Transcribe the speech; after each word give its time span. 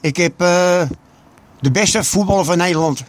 Ik 0.00 0.16
heb 0.16 0.40
eh, 0.40 0.82
de 1.60 1.70
beste 1.70 2.04
voetballer 2.04 2.44
van 2.44 2.56
Nederland 2.56 3.04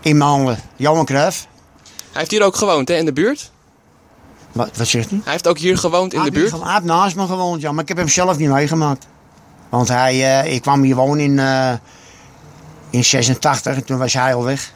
in 0.00 0.16
mijn 0.16 0.30
handen. 0.30 0.58
Johan 0.76 1.04
Cruijff. 1.04 1.46
Hij 1.84 2.20
heeft 2.20 2.30
hier 2.30 2.42
ook 2.42 2.56
gewoond, 2.56 2.88
hè, 2.88 2.94
in 2.94 3.04
de 3.04 3.12
buurt. 3.12 3.50
Wat, 4.52 4.76
wat 4.76 4.86
zegt 4.86 5.10
hij? 5.10 5.20
Hij 5.22 5.32
heeft 5.32 5.48
ook 5.48 5.58
hier 5.58 5.78
gewoond 5.78 6.14
in 6.14 6.22
de 6.22 6.30
buurt. 6.30 6.50
Hij 6.50 6.72
heeft 6.72 6.84
naast 6.84 7.16
me 7.16 7.26
gewoond, 7.26 7.60
ja. 7.60 7.72
Maar 7.72 7.82
ik 7.82 7.88
heb 7.88 7.96
hem 7.96 8.08
zelf 8.08 8.38
niet 8.38 8.48
meegemaakt. 8.48 9.06
Want 9.68 9.88
hij, 9.88 10.42
eh, 10.42 10.54
ik 10.54 10.62
kwam 10.62 10.82
hier 10.82 10.94
wonen 10.94 11.24
in, 11.24 11.38
eh, 11.38 11.72
in 12.90 13.04
86 13.04 13.76
en 13.76 13.84
toen 13.84 13.98
was 13.98 14.12
hij 14.12 14.34
al 14.34 14.44
weg. 14.44 14.72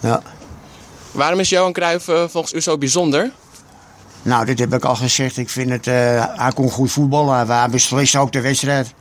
Ja. 0.00 0.22
Waarom 1.12 1.40
is 1.40 1.48
Johan 1.48 1.72
Cruijff 1.72 2.04
volgens 2.04 2.52
u 2.52 2.60
zo 2.60 2.78
bijzonder? 2.78 3.30
Nou, 4.22 4.44
dit 4.44 4.58
heb 4.58 4.74
ik 4.74 4.84
al 4.84 4.96
gezegd. 4.96 5.36
Ik 5.36 5.48
vind 5.48 5.70
het, 5.70 5.84
hij 5.84 6.52
kon 6.54 6.70
goed 6.70 6.92
voetballen. 6.92 7.48
Hij 7.48 7.68
besliste 7.68 8.18
ook 8.18 8.32
de 8.32 8.40
wedstrijd. 8.40 8.94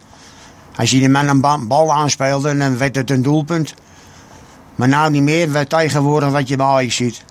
Als 0.80 0.92
je 0.92 1.00
de 1.00 1.10
man 1.10 1.28
een 1.28 1.42
ba- 1.42 1.58
bal 1.58 1.94
aanspeelde, 1.94 2.58
dan 2.58 2.78
werd 2.78 2.96
het 2.96 3.10
een 3.10 3.22
doelpunt. 3.22 3.74
Maar 4.76 4.88
nou 4.88 5.12
niet 5.12 5.22
meer, 5.22 5.52
wat 5.52 5.70
tegenwoordig 5.70 6.30
wat 6.30 6.48
je 6.48 6.56
bij 6.56 6.66
Ajax 6.66 6.96
ziet. 6.96 7.24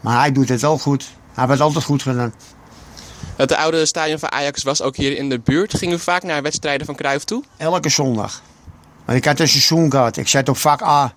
Maar 0.00 0.18
hij 0.18 0.32
doet 0.32 0.48
het 0.48 0.60
wel 0.60 0.78
goed. 0.78 1.02
Hij 1.02 1.44
heeft 1.44 1.50
het 1.50 1.60
altijd 1.60 1.84
goed 1.84 2.02
gedaan. 2.02 2.34
Het 3.36 3.54
oude 3.54 3.86
stadion 3.86 4.18
van 4.18 4.32
Ajax 4.32 4.62
was 4.62 4.82
ook 4.82 4.96
hier 4.96 5.16
in 5.16 5.28
de 5.28 5.40
buurt. 5.40 5.78
Ging 5.78 5.92
u 5.92 5.98
vaak 5.98 6.22
naar 6.22 6.42
wedstrijden 6.42 6.86
van 6.86 6.94
Cruijff 6.94 7.24
toe? 7.24 7.42
Elke 7.56 7.88
zondag. 7.88 8.42
Want 9.04 9.18
ik 9.18 9.24
had 9.24 9.40
een 9.40 9.48
seizoen 9.48 9.90
gehad. 9.90 10.16
Ik 10.16 10.28
zat 10.28 10.48
op 10.48 10.56
vak 10.56 10.82
A. 10.82 11.12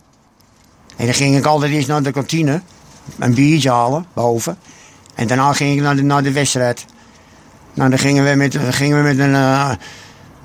En 0.95 1.05
dan 1.05 1.15
ging 1.15 1.37
ik 1.37 1.45
altijd 1.45 1.71
eerst 1.71 1.87
naar 1.87 2.03
de 2.03 2.11
kantine. 2.11 2.61
Een 3.19 3.33
biertje 3.33 3.71
halen, 3.71 4.05
boven. 4.13 4.57
En 5.15 5.27
daarna 5.27 5.53
ging 5.53 5.75
ik 5.75 5.81
naar 5.81 5.95
de, 5.95 6.01
naar 6.03 6.23
de 6.23 6.31
wedstrijd. 6.31 6.85
Nou, 7.73 7.89
dan 7.89 7.99
gingen 7.99 8.23
we 8.23 8.35
met, 8.35 8.57
gingen 8.69 8.97
we 8.97 9.03
met 9.03 9.19
een, 9.19 9.35
eh, 9.35 9.71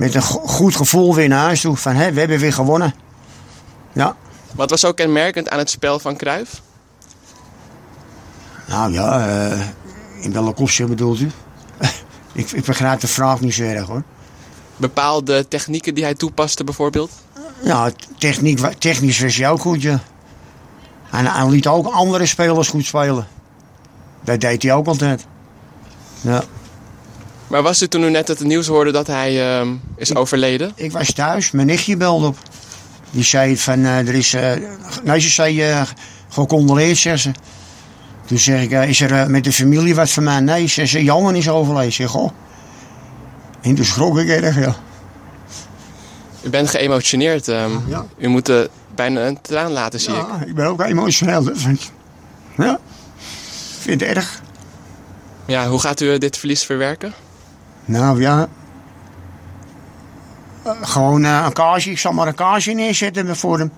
met 0.01 0.15
een 0.15 0.23
go- 0.23 0.47
goed 0.47 0.77
gevoel 0.77 1.15
weer 1.15 1.29
naar 1.29 1.45
huis 1.45 1.61
toe. 1.61 1.77
Van, 1.77 1.95
hé, 1.95 2.13
we 2.13 2.19
hebben 2.19 2.39
weer 2.39 2.53
gewonnen. 2.53 2.95
Ja. 3.93 4.17
Wat 4.53 4.71
was 4.71 4.81
zo 4.81 4.93
kenmerkend 4.93 5.49
aan 5.51 5.59
het 5.59 5.71
spel 5.71 5.99
van 5.99 6.17
Cruijff? 6.17 6.63
Nou 8.67 8.93
ja, 8.93 9.27
eh, 9.29 9.61
in 10.21 10.33
welk 10.33 10.59
opzicht 10.59 10.89
bedoelt 10.89 11.21
u? 11.21 11.31
ik, 12.33 12.51
ik 12.51 12.65
begrijp 12.65 13.01
de 13.01 13.07
vraag 13.07 13.41
niet 13.41 13.55
zo 13.55 13.63
erg 13.63 13.87
hoor. 13.87 14.03
Bepaalde 14.77 15.49
technieken 15.49 15.95
die 15.95 16.05
hij 16.05 16.15
toepaste 16.15 16.65
bijvoorbeeld? 16.65 17.11
Ja, 17.63 17.91
techniek, 18.19 18.59
technisch 18.79 19.21
was 19.21 19.37
hij 19.37 19.49
ook 19.51 19.61
goed, 19.61 19.83
ja. 19.83 20.01
En 21.11 21.27
hij 21.27 21.49
liet 21.49 21.67
ook 21.67 21.87
andere 21.87 22.27
spelers 22.27 22.69
goed 22.69 22.85
spelen. 22.85 23.27
Dat 24.21 24.41
deed 24.41 24.63
hij 24.63 24.75
ook 24.75 24.87
altijd. 24.87 25.27
Ja. 26.21 26.43
Maar 27.51 27.63
was 27.63 27.81
het 27.81 27.91
toen 27.91 28.03
u 28.03 28.11
net 28.11 28.29
het 28.29 28.41
nieuws 28.41 28.67
hoorde 28.67 28.91
dat 28.93 29.07
hij 29.07 29.59
ehm, 29.59 29.69
is 29.97 30.15
overleden? 30.15 30.73
Ik 30.75 30.93
was 30.93 31.13
thuis, 31.13 31.51
mijn 31.51 31.67
nichtje 31.67 31.97
belde 31.97 32.27
op. 32.27 32.37
Die 33.11 33.25
zei 33.25 33.57
van, 33.57 33.85
eh, 33.85 34.09
er 34.09 34.15
is... 34.15 34.35
eh 34.35 34.53
nee, 35.05 35.21
ze 35.21 35.29
zei, 35.29 35.63
eh 35.63 35.83
gecondoleerd, 36.29 36.97
zegt 36.97 37.21
ze. 37.23 37.31
Toen 38.27 38.39
zeg 38.39 38.63
ik, 38.63 38.71
is 38.71 39.01
er 39.01 39.31
met 39.31 39.45
de 39.45 39.53
familie 39.53 39.95
wat 39.95 40.11
van 40.11 40.25
mij? 40.25 40.41
Nee, 40.41 40.67
ze 40.67 40.87
zei, 40.87 41.05
Johan 41.05 41.35
is 41.35 41.49
overleden. 41.49 41.89
Ik 41.89 41.95
zeg, 41.95 42.09
goh. 42.11 42.31
En 43.61 43.75
toen 43.75 43.85
schrok 43.85 44.19
ik 44.19 44.29
erg, 44.29 44.59
ja. 44.59 44.77
U 46.43 46.51
bent 46.51 46.71
geëmotioneerd. 46.71 47.49
ehm. 47.49 47.71
Ja. 47.87 48.07
U 48.19 48.29
moet 48.29 48.53
bijna 48.95 49.27
een 49.27 49.39
traan 49.43 49.73
laten, 49.73 50.01
zie 50.01 50.15
ik. 50.15 50.27
Ja, 50.29 50.45
ik 50.47 50.55
ben 50.55 50.67
ook 50.67 50.83
emotioneel. 50.83 51.49
ik. 51.49 51.91
Ja, 52.57 52.73
ik 52.73 53.81
vind 53.81 54.01
het 54.01 54.11
erg. 54.17 54.41
Ja, 55.47 55.69
hoe 55.69 55.81
gaat 55.81 56.01
u 56.01 56.19
dit 56.19 56.37
verlies 56.37 56.65
verwerken? 56.65 57.13
Nou 57.91 58.21
ja. 58.21 58.49
Gewoon 60.65 61.25
eh, 61.25 61.43
een 61.47 61.53
kaarsje. 61.53 61.91
Ik 61.91 61.99
zal 61.99 62.13
maar 62.13 62.27
een 62.27 62.35
kaarsje 62.35 62.73
neerzetten 62.73 63.37
voor 63.37 63.59
hem. 63.59 63.73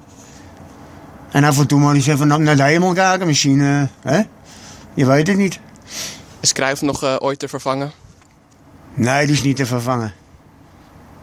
En 1.30 1.44
af 1.44 1.58
en 1.58 1.66
toe 1.66 1.80
maar 1.80 1.94
eens 1.94 2.06
even 2.06 2.26
naar- 2.26 2.40
naar 2.40 2.56
de 2.56 2.62
hemel 2.62 2.92
kijken. 2.92 3.26
Misschien, 3.26 3.60
eh, 3.60 3.82
hè? 4.12 4.22
Je 4.94 5.06
weet 5.06 5.26
het 5.26 5.36
niet. 5.36 5.58
Is 6.40 6.52
Cruijff 6.52 6.82
nog 6.82 7.02
eh, 7.02 7.16
ooit 7.18 7.38
te 7.38 7.48
vervangen? 7.48 7.92
Nee, 8.94 9.26
die 9.26 9.34
is 9.34 9.42
niet 9.42 9.56
te 9.56 9.66
vervangen. 9.66 10.12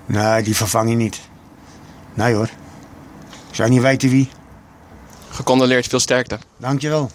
Nee, 0.06 0.44
die 0.44 0.56
vervang 0.56 0.90
je 0.90 0.96
niet. 0.96 1.22
Nee 2.14 2.34
hoor. 2.34 2.50
Ik 3.50 3.56
zou 3.56 3.70
niet 3.70 3.82
weten 3.82 4.10
wie. 4.10 4.30
Gecondoleerd, 5.30 5.88
veel 5.88 6.00
sterkte. 6.00 6.40
Dankjewel. 6.58 7.12